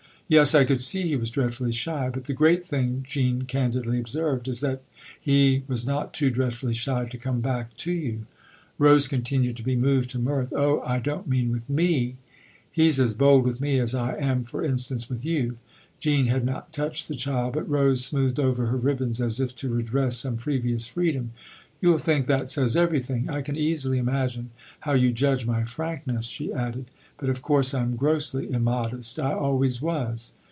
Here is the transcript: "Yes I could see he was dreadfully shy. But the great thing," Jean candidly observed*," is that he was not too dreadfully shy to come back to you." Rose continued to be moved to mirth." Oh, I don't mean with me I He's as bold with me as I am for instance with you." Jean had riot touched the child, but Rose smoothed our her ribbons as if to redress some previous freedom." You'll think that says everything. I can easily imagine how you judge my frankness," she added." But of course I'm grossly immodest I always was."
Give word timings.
"Yes 0.33 0.55
I 0.55 0.63
could 0.63 0.79
see 0.79 1.01
he 1.09 1.17
was 1.17 1.29
dreadfully 1.29 1.73
shy. 1.73 2.09
But 2.09 2.23
the 2.23 2.31
great 2.33 2.63
thing," 2.63 3.03
Jean 3.05 3.41
candidly 3.41 3.99
observed*," 3.99 4.47
is 4.47 4.61
that 4.61 4.81
he 5.19 5.63
was 5.67 5.85
not 5.85 6.13
too 6.13 6.29
dreadfully 6.29 6.71
shy 6.71 7.03
to 7.03 7.17
come 7.17 7.41
back 7.41 7.75
to 7.83 7.91
you." 7.91 8.27
Rose 8.77 9.09
continued 9.09 9.57
to 9.57 9.63
be 9.63 9.75
moved 9.75 10.09
to 10.11 10.19
mirth." 10.19 10.53
Oh, 10.55 10.79
I 10.85 10.99
don't 10.99 11.27
mean 11.27 11.51
with 11.51 11.69
me 11.69 12.11
I 12.11 12.15
He's 12.71 12.97
as 12.97 13.13
bold 13.13 13.43
with 13.43 13.59
me 13.59 13.77
as 13.77 13.93
I 13.93 14.15
am 14.15 14.45
for 14.45 14.63
instance 14.63 15.09
with 15.09 15.25
you." 15.25 15.57
Jean 15.99 16.27
had 16.27 16.47
riot 16.47 16.71
touched 16.71 17.09
the 17.09 17.15
child, 17.15 17.55
but 17.55 17.69
Rose 17.69 18.05
smoothed 18.05 18.39
our 18.39 18.53
her 18.53 18.77
ribbons 18.77 19.19
as 19.19 19.41
if 19.41 19.53
to 19.57 19.67
redress 19.67 20.15
some 20.17 20.37
previous 20.37 20.87
freedom." 20.87 21.31
You'll 21.81 21.97
think 21.97 22.27
that 22.27 22.47
says 22.49 22.77
everything. 22.77 23.27
I 23.29 23.41
can 23.41 23.57
easily 23.57 23.97
imagine 23.97 24.51
how 24.81 24.93
you 24.93 25.11
judge 25.11 25.45
my 25.47 25.65
frankness," 25.65 26.25
she 26.27 26.53
added." 26.53 26.85
But 27.21 27.29
of 27.29 27.41
course 27.41 27.73
I'm 27.73 27.95
grossly 27.95 28.51
immodest 28.51 29.19
I 29.19 29.31
always 29.33 29.79
was." 29.79 30.33